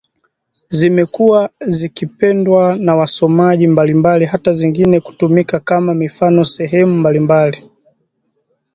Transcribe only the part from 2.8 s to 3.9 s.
wasomaji